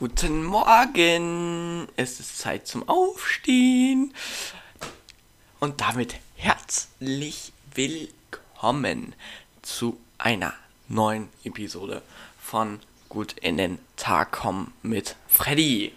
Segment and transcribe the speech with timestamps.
[0.00, 1.86] Guten Morgen!
[1.94, 4.14] Es ist Zeit zum Aufstehen.
[5.58, 9.14] Und damit herzlich willkommen
[9.60, 10.54] zu einer
[10.88, 12.00] neuen Episode
[12.40, 15.94] von Gut in den Tag kommen mit Freddy.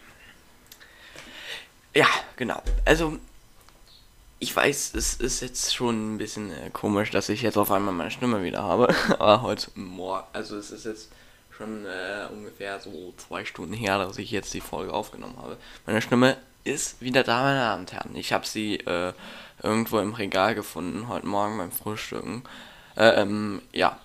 [1.95, 2.61] Ja, genau.
[2.83, 3.17] Also,
[4.39, 7.93] ich weiß, es ist jetzt schon ein bisschen äh, komisch, dass ich jetzt auf einmal
[7.93, 8.93] meine Stimme wieder habe.
[9.11, 11.09] Aber heute Morgen, also es ist jetzt
[11.57, 15.57] schon äh, ungefähr so zwei Stunden her, dass ich jetzt die Folge aufgenommen habe.
[15.86, 18.15] Meine Stimme ist wieder da, meine Damen und Herren.
[18.15, 19.14] Ich habe sie äh,
[19.61, 22.43] irgendwo im Regal gefunden, heute Morgen beim Frühstücken.
[22.95, 24.00] Äh, ähm, ja,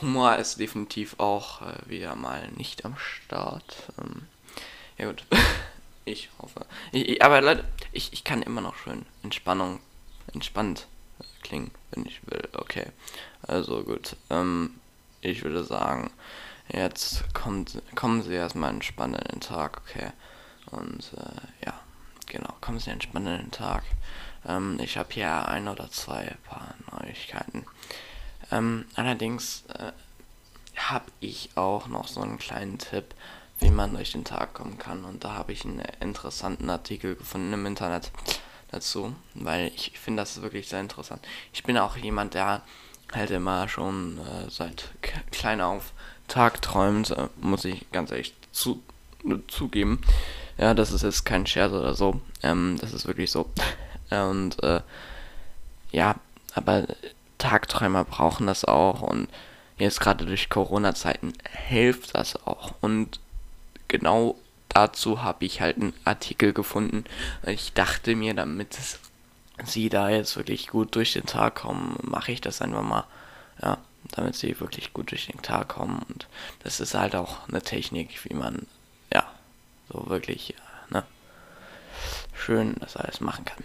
[0.00, 3.76] Humor ist definitiv auch äh, wieder mal nicht am Start.
[4.00, 4.26] Ähm,
[4.98, 5.24] ja gut,
[6.04, 6.66] ich hoffe.
[6.90, 9.80] Ich, ich, aber Leute, ich, ich kann immer noch schön Entspannung,
[10.32, 10.86] entspannt
[11.20, 12.48] äh, klingen, wenn ich will.
[12.52, 12.86] Okay,
[13.42, 14.16] also gut.
[14.30, 14.74] Ähm,
[15.20, 16.10] ich würde sagen,
[16.68, 20.10] Jetzt kommt, kommen Sie erstmal entspannt in den Tag, okay?
[20.70, 21.74] Und äh, ja,
[22.26, 23.82] genau, kommen Sie entspannt in den Tag.
[24.46, 27.66] Ähm, ich habe hier ein oder zwei paar Neuigkeiten.
[28.50, 29.92] Ähm, allerdings äh,
[30.76, 33.14] habe ich auch noch so einen kleinen Tipp,
[33.58, 35.04] wie man durch den Tag kommen kann.
[35.04, 38.10] Und da habe ich einen interessanten Artikel gefunden im Internet
[38.70, 41.24] dazu, weil ich finde das wirklich sehr interessant.
[41.52, 42.62] Ich bin auch jemand, der
[43.16, 44.90] halt immer schon äh, seit
[45.30, 45.92] klein auf
[46.28, 48.82] tagträumt, äh, muss ich ganz ehrlich zu,
[49.48, 50.00] zugeben.
[50.58, 52.20] Ja, das ist jetzt kein Scherz oder so.
[52.42, 53.50] Ähm, das ist wirklich so.
[54.10, 54.80] Und äh,
[55.90, 56.16] ja,
[56.54, 56.86] aber
[57.38, 59.28] Tagträumer brauchen das auch und
[59.78, 61.32] jetzt gerade durch Corona-Zeiten
[61.68, 62.74] hilft das auch.
[62.80, 63.20] Und
[63.88, 64.36] genau
[64.68, 67.04] dazu habe ich halt einen Artikel gefunden.
[67.46, 68.78] Ich dachte mir, damit
[69.64, 73.04] sie da jetzt wirklich gut durch den Tag kommen, mache ich das einfach mal.
[73.62, 73.78] Ja,
[74.10, 76.02] damit sie wirklich gut durch den Tag kommen.
[76.08, 76.26] Und
[76.62, 78.66] das ist halt auch eine Technik, wie man,
[79.12, 79.24] ja,
[79.90, 80.54] so wirklich,
[80.90, 81.04] ne,
[82.34, 83.64] schön das alles machen kann.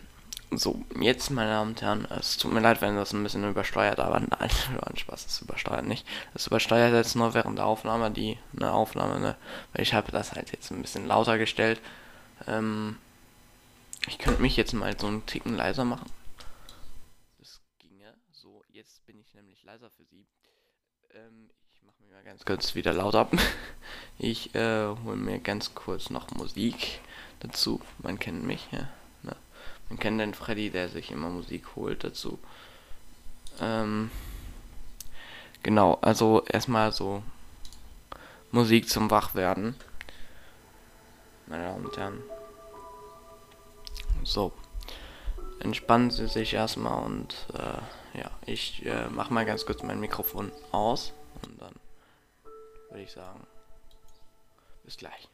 [0.51, 3.99] So, jetzt, meine Damen und Herren, es tut mir leid, wenn das ein bisschen übersteuert,
[3.99, 4.49] aber nein,
[4.95, 6.07] Spaß, das übersteuert nicht.
[6.33, 9.35] Das übersteuert jetzt nur während der Aufnahme, die, eine Aufnahme, ne,
[9.73, 11.81] weil ich habe das halt jetzt ein bisschen lauter gestellt.
[12.47, 12.97] Ähm,
[14.07, 16.09] ich könnte mich jetzt mal so einen Ticken leiser machen.
[17.39, 18.13] Das ginge.
[18.31, 20.25] So, jetzt bin ich nämlich leiser für Sie.
[21.13, 23.29] Ähm, ich mache mich mal ganz kurz wieder lauter.
[24.19, 26.99] Ich äh, hole mir ganz kurz noch Musik
[27.39, 27.79] dazu.
[27.99, 28.89] Man kennt mich, ja.
[29.21, 29.35] Ne?
[29.89, 32.39] Man kennt den Freddy, der sich immer Musik holt dazu.
[33.61, 34.09] Ähm,
[35.61, 37.21] genau, also erstmal so
[38.51, 39.75] Musik zum Wachwerden.
[41.45, 42.23] Meine Damen und Herren.
[44.23, 44.51] So.
[45.59, 50.51] Entspannen Sie sich erstmal und äh, ja, ich äh, mache mal ganz kurz mein Mikrofon
[50.71, 51.13] aus
[51.43, 51.73] und dann
[52.89, 53.45] würde ich sagen,
[54.83, 55.27] bis gleich.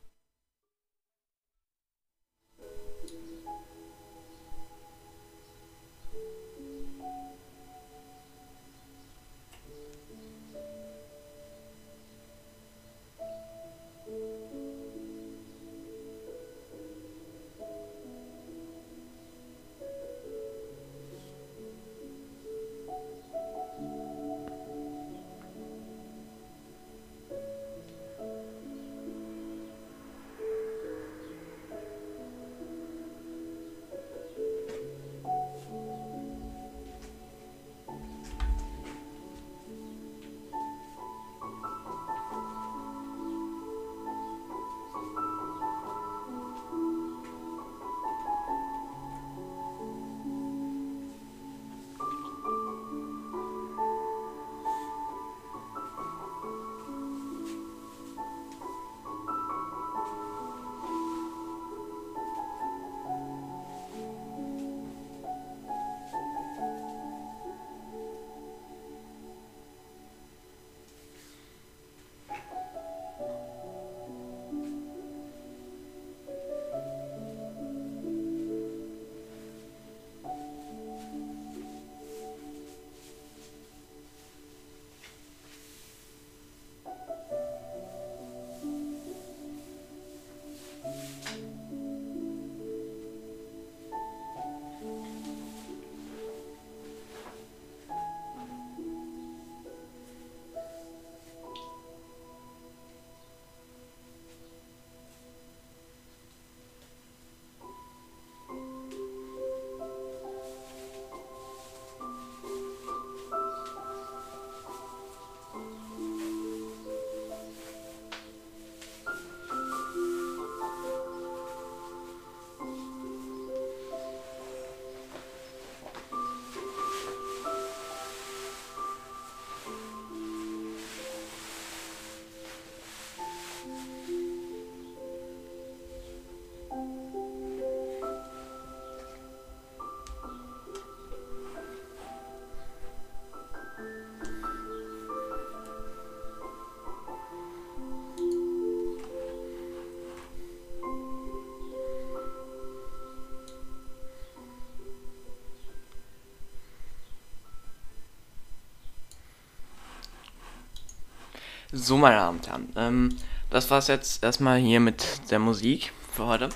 [161.76, 163.18] So, meine Damen und Herren, ähm,
[163.50, 166.50] das war's jetzt erstmal hier mit der Musik für heute.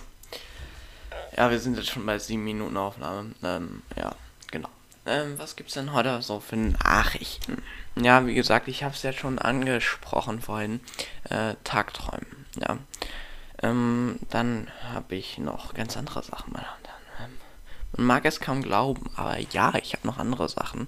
[1.36, 3.32] Ja, wir sind jetzt schon bei sieben Minuten Aufnahme.
[3.44, 4.12] Ähm, ja,
[4.52, 4.70] genau.
[5.08, 7.64] Ähm, was gibt's denn heute so für Nachrichten?
[7.96, 10.82] Ja, wie gesagt, ich habe es ja schon angesprochen vorhin.
[11.32, 12.78] Äh, Tagträumen, ja.
[13.64, 17.32] Ähm, dann habe ich noch ganz andere Sachen, meine Damen und Herren.
[17.32, 17.38] Ähm,
[17.98, 20.88] man mag es kaum glauben, aber ja, ich habe noch andere Sachen.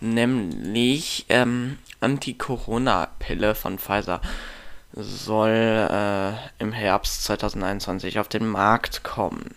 [0.00, 1.78] Nämlich ähm,
[3.28, 4.20] Anti-Corona-Pille von Pfizer
[4.92, 9.54] soll äh, im Herbst 2021 auf den Markt kommen.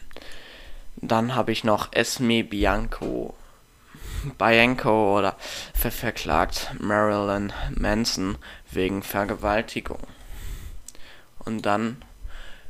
[0.97, 3.33] Dann habe ich noch Esme Bianco.
[4.37, 5.35] Bianco oder
[5.73, 8.37] ver verklagt Marilyn Manson
[8.69, 10.01] wegen Vergewaltigung.
[11.39, 12.03] Und dann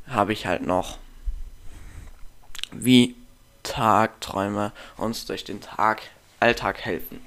[0.07, 0.98] habe ich halt noch,
[2.71, 3.15] wie
[3.63, 6.03] Tagträume uns durch den Tag,
[6.39, 7.19] Alltag helfen.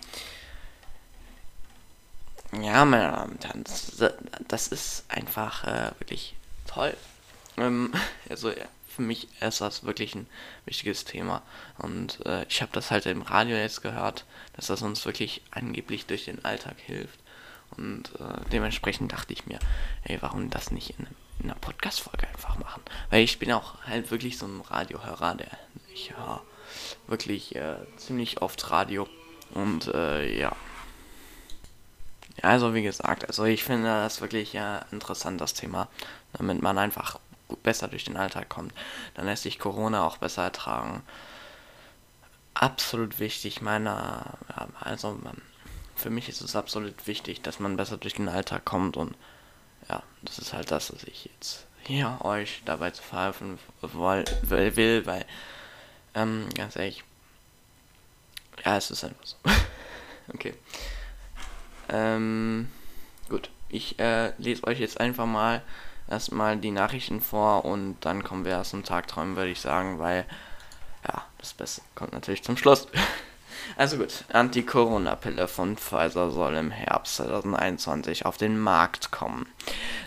[2.63, 3.65] Ja, meine Damen und Herren,
[4.49, 6.35] das, ist einfach äh, wirklich
[6.67, 6.97] toll.
[7.57, 7.93] Ähm,
[8.29, 10.27] also ja, für mich ist das wirklich ein
[10.65, 11.43] wichtiges Thema.
[11.79, 14.25] Und äh, ich habe das halt im Radio jetzt gehört,
[14.55, 17.19] dass das uns wirklich angeblich durch den Alltag hilft.
[17.77, 19.59] Und äh, dementsprechend dachte ich mir,
[20.05, 21.07] ey, warum das nicht in,
[21.41, 22.83] in einer Podcast-Folge einfach machen?
[23.11, 25.59] Weil ich bin auch halt wirklich so ein Radiohörer, der
[25.93, 26.43] ich höre
[27.09, 29.09] wirklich äh, ziemlich oft Radio.
[29.55, 30.39] Und äh,
[32.37, 32.45] ja.
[32.45, 35.89] Also wie gesagt, also ich finde das wirklich äh, interessant, das Thema,
[36.33, 37.19] damit man einfach
[37.63, 38.73] besser durch den Alltag kommt.
[39.15, 41.03] Dann lässt sich Corona auch besser ertragen.
[42.55, 45.19] Absolut wichtig, meiner, ja, also
[45.97, 49.17] für mich ist es absolut wichtig, dass man besser durch den Alltag kommt und
[49.89, 55.27] ja, das ist halt das, was ich jetzt hier euch dabei zu verhelfen will weil,
[56.15, 57.05] ähm, ganz ehrlich,
[58.65, 59.37] ja, es ist einfach so.
[60.33, 60.55] okay.
[61.89, 62.69] Ähm,
[63.29, 65.63] gut, ich äh, lese euch jetzt einfach mal
[66.09, 70.25] erstmal die Nachrichten vor und dann kommen wir erst zum Tagträumen, würde ich sagen, weil
[71.07, 72.89] ja, das Beste kommt natürlich zum Schluss.
[73.77, 79.47] Also gut, Anti-Corona-Pille von Pfizer soll im Herbst 2021 auf den Markt kommen.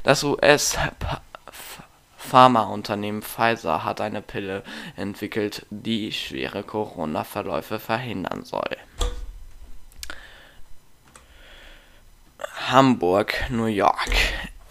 [0.04, 4.62] Das US-Pharmaunternehmen Pfizer hat eine Pille
[4.96, 8.78] entwickelt, die schwere Corona-Verläufe verhindern soll.
[12.70, 14.12] Hamburg, New York.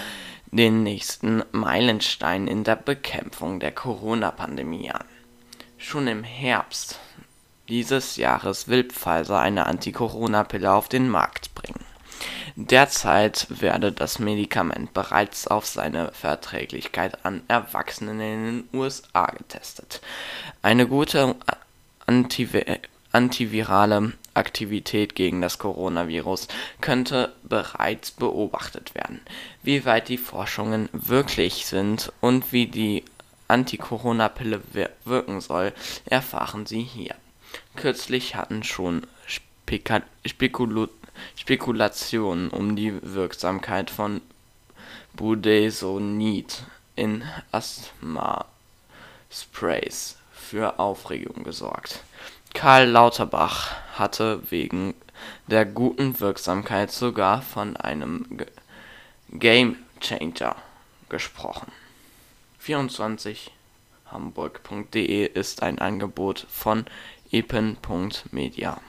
[0.52, 5.04] den nächsten Meilenstein in der Bekämpfung der Corona-Pandemie an.
[5.78, 6.98] Schon im Herbst
[7.68, 11.84] dieses Jahres will Pfizer eine Anti-Corona-Pille auf den Markt bringen.
[12.56, 20.00] Derzeit werde das Medikament bereits auf seine Verträglichkeit an Erwachsenen in den USA getestet.
[20.62, 21.36] Eine gute
[22.06, 22.80] Antivi
[23.12, 26.48] antivirale Aktivität gegen das Coronavirus
[26.80, 29.20] könnte bereits beobachtet werden.
[29.62, 33.04] Wie weit die Forschungen wirklich sind und wie die
[33.48, 34.62] Anti-Corona-Pille
[35.04, 35.72] wirken soll,
[36.06, 37.16] erfahren Sie hier.
[37.74, 40.86] Kürzlich hatten schon Speka Spekulu
[41.34, 44.22] Spekulationen um die Wirksamkeit von
[45.14, 46.62] Budesonid
[46.96, 52.02] in Asthma-Sprays für Aufregung gesorgt.
[52.54, 54.94] Karl Lauterbach hatte wegen
[55.46, 58.26] der guten Wirksamkeit sogar von einem
[59.30, 60.56] Game Changer
[61.08, 61.70] gesprochen.
[62.58, 63.52] 24
[64.06, 66.86] hamburg.de ist ein Angebot von
[67.30, 68.80] epen.media.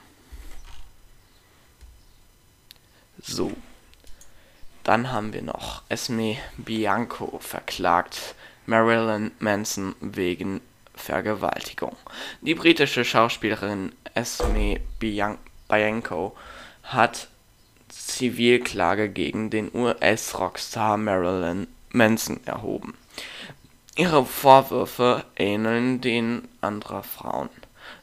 [3.22, 3.52] So.
[4.84, 8.34] Dann haben wir noch Esme Bianco verklagt
[8.66, 10.60] Marilyn Manson wegen
[11.02, 11.96] Vergewaltigung.
[12.42, 16.36] Die britische Schauspielerin Esme Bianco
[16.84, 17.28] hat
[17.88, 22.94] Zivilklage gegen den US-Rockstar Marilyn Manson erhoben.
[23.96, 27.50] Ihre Vorwürfe ähneln denen anderer Frauen.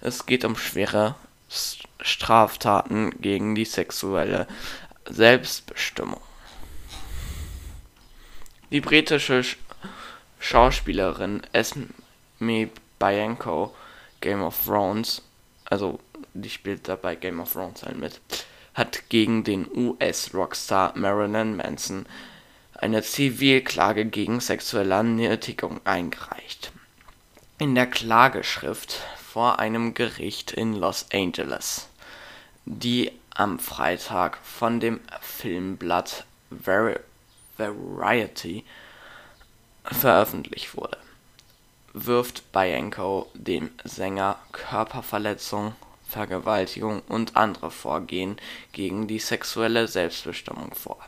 [0.01, 1.15] Es geht um schwere
[2.01, 4.46] Straftaten gegen die sexuelle
[5.10, 6.22] Selbstbestimmung.
[8.72, 9.44] Die britische
[10.39, 13.74] Schauspielerin Esme Bianco
[14.22, 15.22] Game of Thrones,
[15.65, 16.00] also
[16.34, 18.20] die spielt dabei Game of Thrones halt mit,
[18.74, 22.06] hat gegen den US-Rockstar Marilyn Manson
[22.75, 26.72] eine Zivilklage gegen sexuelle Nötigung eingereicht.
[27.60, 31.89] in der Klageschrift vor einem Gericht in Los Angeles,
[32.65, 36.25] die am Freitag von dem Filmblatt
[37.58, 38.63] Variety
[39.84, 40.98] veröffentlicht wurde,
[42.06, 45.74] wirft Bianco dem Sänger Körperverletzung,
[46.08, 48.38] Vergewaltigung und andere Vorgehen
[48.72, 51.00] gegen die sexuelle Selbstbestimmung vor.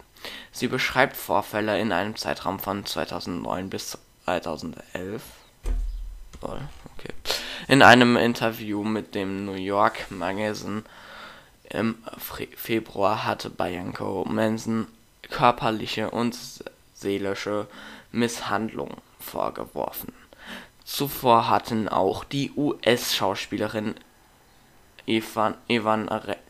[0.52, 5.22] Sie beschreibt Vorfälle in einem Zeitraum von 2009 bis 2011.
[6.42, 7.14] Okay.
[7.68, 10.84] In einem Interview mit dem New York Magazine
[11.70, 11.98] im
[12.56, 14.88] Februar hatte Bianco Manson
[15.24, 16.38] körperliche und
[16.94, 17.68] seelische
[18.12, 20.21] Misshandlung vorgeworfen.
[20.84, 23.96] Zuvor hatten auch die US-Schauspielerin
[25.06, 25.56] Evan,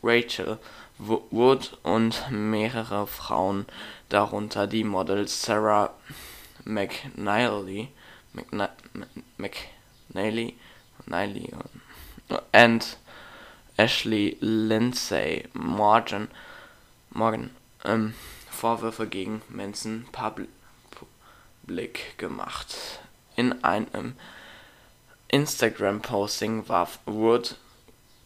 [0.02, 0.58] Rachel
[0.98, 3.66] Wood und mehrere Frauen,
[4.08, 5.94] darunter die Models Sarah
[6.64, 7.88] McNally
[12.52, 12.98] und
[13.76, 16.28] Ashley Lindsay Morgan,
[17.10, 17.50] Morgan
[17.84, 18.14] ähm,
[18.50, 20.48] Vorwürfe gegen Manson public
[22.18, 23.00] gemacht.
[23.36, 24.16] In einem
[25.28, 27.56] Instagram-Posting warf Wood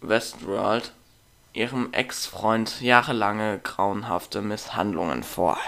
[0.00, 0.92] Westworld
[1.52, 5.58] ihrem Ex-Freund jahrelange grauenhafte Misshandlungen vor.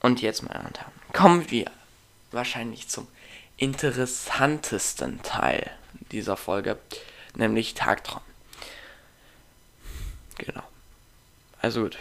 [0.00, 1.70] Und jetzt, meine Damen und Herren, kommen wir
[2.30, 3.08] wahrscheinlich zum
[3.56, 5.70] interessantesten Teil
[6.12, 6.78] dieser Folge,
[7.34, 8.22] nämlich Tagtraum.
[10.38, 10.62] Genau.
[11.60, 11.98] Also gut.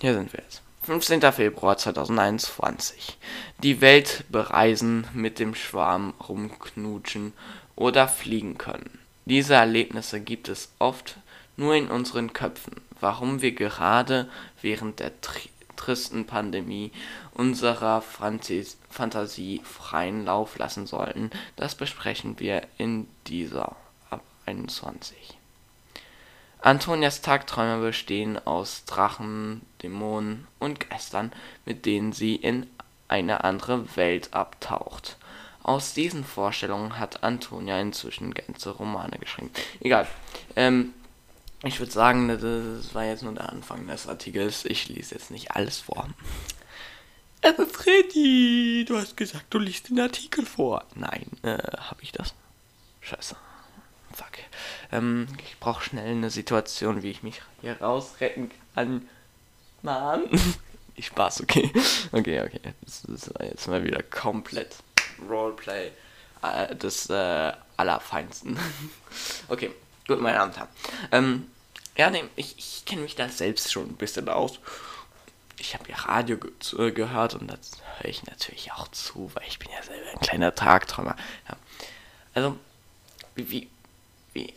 [0.00, 0.62] Hier sind wir jetzt.
[0.88, 1.20] 15.
[1.32, 3.18] Februar 2021.
[3.62, 7.34] Die Welt bereisen, mit dem Schwarm rumknutschen
[7.76, 8.98] oder fliegen können.
[9.26, 11.18] Diese Erlebnisse gibt es oft
[11.58, 12.80] nur in unseren Köpfen.
[13.00, 14.30] Warum wir gerade
[14.62, 16.90] während der tri tristen Pandemie
[17.34, 23.76] unserer Fantas Fantasie freien Lauf lassen sollten, das besprechen wir in dieser
[24.08, 25.37] ab 21.
[26.60, 31.32] Antonias Tagträume bestehen aus Drachen, Dämonen und Geistern,
[31.64, 32.66] mit denen sie in
[33.06, 35.16] eine andere Welt abtaucht.
[35.62, 39.50] Aus diesen Vorstellungen hat Antonia inzwischen ganze Romane geschrieben.
[39.80, 40.06] Egal.
[40.56, 40.94] Ähm,
[41.64, 44.64] ich würde sagen, das war jetzt nur der Anfang des Artikels.
[44.64, 46.08] Ich lese jetzt nicht alles vor.
[47.42, 50.84] Aber Freddy, du hast gesagt, du liest den Artikel vor.
[50.94, 52.34] Nein, äh, habe ich das?
[53.00, 53.36] Scheiße.
[54.18, 54.38] Fuck.
[54.90, 59.08] Ähm, ich brauche schnell eine Situation, wie ich mich hier rausretten kann.
[59.82, 60.24] Mann.
[60.96, 61.70] Ich Spaß, okay.
[62.10, 62.74] Okay, okay.
[62.82, 64.74] Das, war jetzt mal wieder komplett
[65.30, 65.92] Roleplay
[66.42, 68.58] äh, des äh, Allerfeinsten.
[69.48, 69.70] okay,
[70.08, 70.68] gut, meine Damen und Herren.
[71.12, 71.50] Ähm,
[71.96, 74.58] ja, nee, ich, ich kenne mich da selbst schon ein bisschen aus.
[75.60, 79.46] Ich habe ja Radio ge äh, gehört und das höre ich natürlich auch zu, weil
[79.46, 81.14] ich bin ja selber ein kleiner Tagträumer.
[81.48, 81.56] Ja.
[82.34, 82.58] Also,
[83.36, 83.70] wie,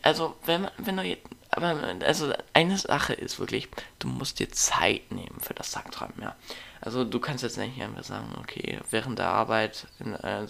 [0.02, 5.12] also, wenn, wenn du jetzt, aber, also, eine Sache ist wirklich, du musst dir Zeit
[5.12, 6.34] nehmen für das Tagträumen, ja.
[6.80, 10.46] Also, du kannst jetzt nicht einfach sagen, okay, während der Arbeit in, äh,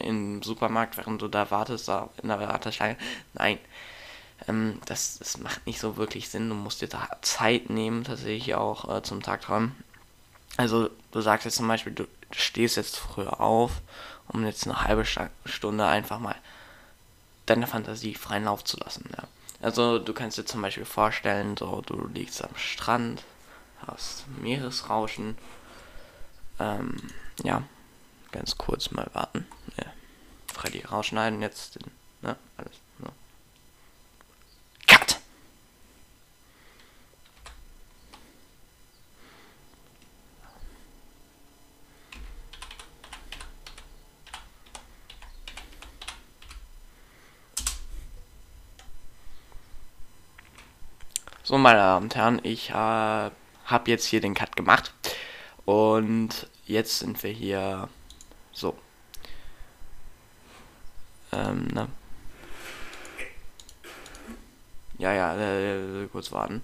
[0.00, 2.96] im Supermarkt, während du da wartest, da in der Warteschlange,
[3.34, 3.58] nein.
[4.48, 6.48] Ähm, das, das macht nicht so wirklich Sinn.
[6.48, 9.76] Du musst dir da Zeit nehmen, tatsächlich auch äh, zum Tagträumen.
[10.56, 13.80] Also, du sagst jetzt zum Beispiel, du stehst jetzt früher auf,
[14.28, 16.36] um jetzt eine halbe Stunde einfach mal
[17.52, 19.08] deine Fantasie freien Lauf zu lassen.
[19.16, 19.24] Ja.
[19.60, 23.22] Also du kannst dir zum Beispiel vorstellen, so du liegst am Strand,
[23.86, 25.36] hast Meeresrauschen.
[26.58, 26.96] Ähm,
[27.44, 27.62] ja,
[28.30, 29.46] ganz kurz mal warten.
[29.76, 29.86] Ja.
[30.52, 31.78] Freddy rausschneiden jetzt,
[32.22, 32.72] ne, alles.
[32.98, 33.08] Ne.
[34.86, 35.18] Cut!
[51.44, 53.32] So, meine Damen und Herren, ich äh, habe
[53.86, 54.92] jetzt hier den Cut gemacht.
[55.64, 57.88] Und jetzt sind wir hier
[58.52, 58.76] so.
[61.32, 61.88] Ähm, ne?
[64.98, 66.62] Ja, ja, äh, kurz warten.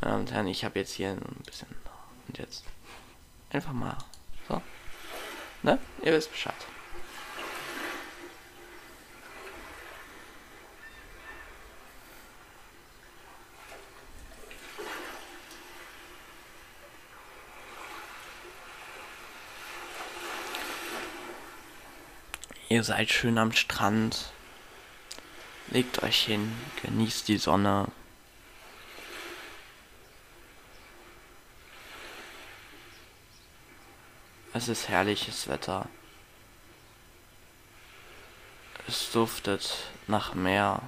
[0.00, 1.68] Meine Damen und Herren, ich habe jetzt hier ein bisschen.
[2.26, 2.64] Und jetzt.
[3.50, 3.96] Einfach mal.
[4.48, 4.60] So.
[5.62, 5.78] Ne?
[6.02, 6.54] Ihr wisst Bescheid.
[22.70, 24.30] Ihr seid schön am Strand.
[25.68, 27.86] Legt euch hin, genießt die Sonne.
[34.52, 35.88] Es ist herrliches Wetter.
[38.86, 40.82] Es duftet nach Meer.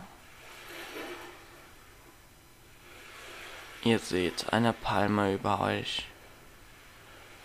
[3.84, 6.06] Ihr seht eine Palme über euch.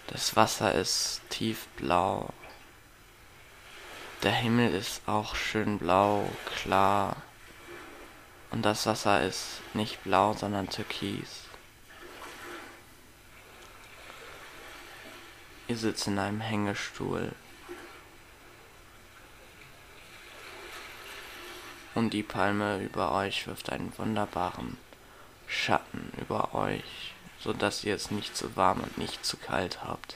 [0.07, 2.33] Das Wasser ist tiefblau.
[4.25, 7.15] Der Himmel ist auch schön blau, klar.
[8.49, 11.43] Und das Wasser ist nicht blau, sondern türkis.
[15.67, 17.33] Ihr sitzt in einem Hängestuhl.
[21.93, 24.77] Und die Palme über euch wirft einen wunderbaren
[25.45, 30.15] Schatten über euch, so dass ihr es nicht zu warm und nicht zu kalt habt.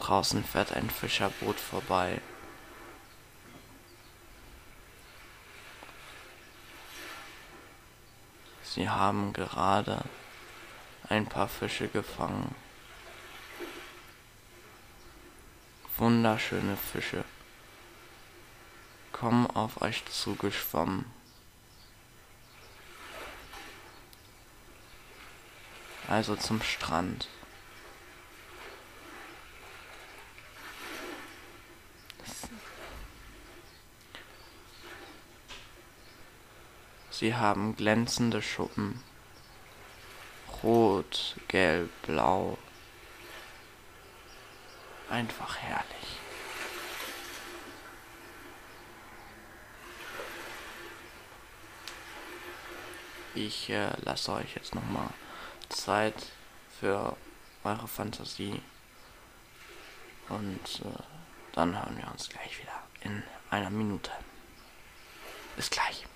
[0.00, 2.20] Draußen fährt ein Fischerboot vorbei.
[8.62, 10.02] Sie haben gerade
[11.08, 12.54] ein paar Fische gefangen.
[15.96, 17.24] Wunderschöne Fische
[19.12, 21.04] kommen auf euch zugeschwommen.
[26.08, 27.28] Also zum Strand.
[37.20, 38.98] Sie haben glänzende Schuppen.
[40.62, 42.56] Rot, gelb, blau.
[45.10, 45.84] Einfach herrlich.
[53.34, 55.10] Ich äh, lasse euch jetzt nochmal
[55.68, 56.14] Zeit
[56.80, 57.18] für
[57.64, 58.62] eure Fantasie.
[60.30, 61.02] Und äh,
[61.52, 64.10] dann hören wir uns gleich wieder in einer Minute.
[65.54, 66.06] Bis gleich.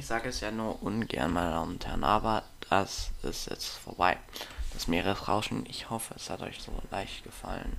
[0.00, 4.16] Ich sage es ja nur ungern, meine Damen und Herren, aber das ist jetzt vorbei.
[4.72, 7.76] Das Meeresrauschen, ich hoffe, es hat euch so leicht gefallen.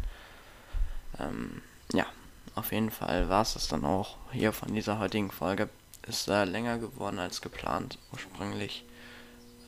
[1.18, 2.06] Ähm, ja,
[2.54, 5.68] auf jeden Fall war es das dann auch hier von dieser heutigen Folge.
[6.08, 8.86] Ist äh, länger geworden als geplant ursprünglich.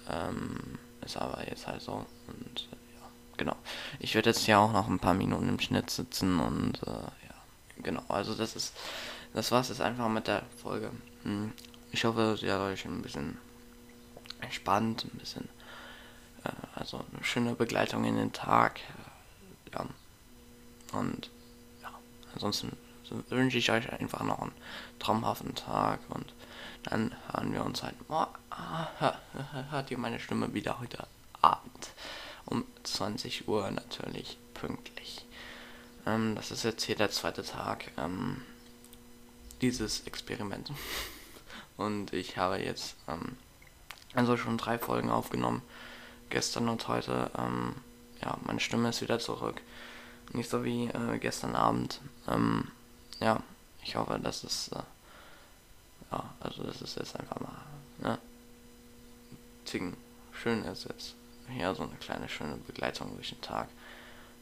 [0.08, 2.06] Ähm, ist aber jetzt halt so.
[2.28, 3.56] Und äh, ja, genau.
[3.98, 7.36] Ich werde jetzt ja auch noch ein paar Minuten im Schnitt sitzen und äh, ja,
[7.82, 8.04] genau.
[8.10, 8.76] Also das ist,
[9.34, 10.92] das war's jetzt einfach mit der Folge.
[11.24, 11.52] Hm.
[11.94, 13.38] Ich hoffe, sie hat euch ein bisschen
[14.42, 15.48] entspannt, ein bisschen,
[16.44, 18.80] äh, also eine schöne Begleitung in den Tag.
[18.80, 19.86] Äh, ja.
[20.92, 21.30] Und
[21.84, 21.92] ja,
[22.34, 22.76] ansonsten
[23.30, 24.54] wünsche ich euch einfach noch einen
[24.98, 26.34] traumhaften Tag und
[26.82, 27.96] dann hören wir uns halt.
[28.10, 28.88] Oh, ah,
[29.70, 31.06] hört ihr meine Stimme wieder heute
[31.42, 31.92] Abend
[32.46, 35.28] um 20 Uhr natürlich pünktlich.
[36.08, 38.42] Ähm, das ist jetzt hier der zweite Tag ähm,
[39.62, 40.72] dieses Experiments.
[41.78, 43.38] Und ich habe jetzt ähm,
[44.14, 45.62] also schon drei Folgen aufgenommen.
[46.30, 47.32] Gestern und heute.
[47.38, 47.76] Ähm,
[48.22, 49.62] ja, meine Stimme ist wieder zurück.
[50.32, 52.00] Nicht so wie äh, gestern Abend.
[52.28, 52.72] Ähm,
[53.20, 53.42] ja,
[53.84, 54.70] ich hoffe, dass es.
[54.70, 54.84] Äh,
[56.12, 57.52] ja, also das ist jetzt einfach mal.
[58.00, 58.18] Ne?
[59.66, 59.98] Zicken
[60.32, 61.16] schön ist jetzt.
[61.50, 63.68] Hier so eine kleine schöne Begleitung durch den Tag.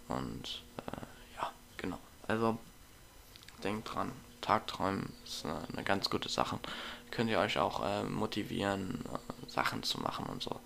[0.08, 2.00] Und äh, ja, genau.
[2.28, 2.58] Also
[3.64, 6.60] denkt dran, Tagträumen ist eine, eine ganz gute Sache
[7.12, 10.60] könnt ihr euch auch äh, motivieren, äh, Sachen zu machen und so.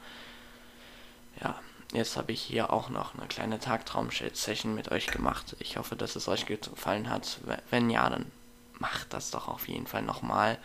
[1.42, 1.60] Ja,
[1.94, 5.56] jetzt habe ich hier auch noch eine kleine Tagtraum-Session mit euch gemacht.
[5.60, 7.40] Ich hoffe, dass es euch gefallen hat.
[7.70, 8.32] Wenn ja, dann
[8.80, 10.58] macht das doch auf jeden Fall nochmal.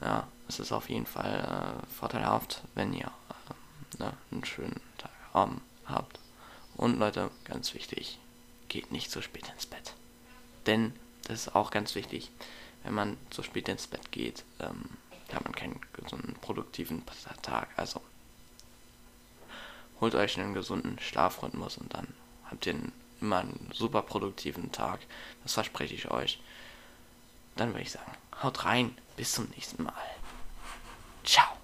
[0.00, 5.62] Ja, es ist auf jeden Fall äh, vorteilhaft, wenn ihr äh, ne, einen schönen Tagabend
[5.86, 6.18] habt.
[6.76, 8.18] Und Leute, ganz wichtig,
[8.68, 9.94] geht nicht zu spät ins Bett.
[10.66, 12.30] Denn, das ist auch ganz wichtig,
[12.82, 14.82] wenn man zu spät ins Bett geht, ähm,
[15.34, 17.02] hat man keinen gesunden, produktiven
[17.42, 17.68] Tag.
[17.76, 18.00] Also
[20.00, 22.08] holt euch einen gesunden Schlafrhythmus und dann
[22.50, 22.74] habt ihr
[23.20, 25.00] immer einen super produktiven Tag.
[25.42, 26.40] Das verspreche ich euch.
[27.56, 28.96] Dann würde ich sagen, haut rein.
[29.16, 29.92] Bis zum nächsten Mal.
[31.24, 31.61] Ciao.